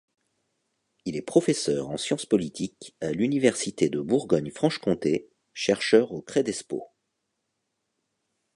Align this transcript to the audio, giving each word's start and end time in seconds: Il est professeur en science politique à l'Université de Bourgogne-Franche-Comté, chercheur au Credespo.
Il 1.05 1.15
est 1.15 1.21
professeur 1.21 1.89
en 1.91 1.97
science 1.97 2.25
politique 2.25 2.95
à 3.01 3.11
l'Université 3.11 3.87
de 3.87 4.01
Bourgogne-Franche-Comté, 4.01 5.29
chercheur 5.53 6.11
au 6.11 6.23
Credespo. 6.23 6.87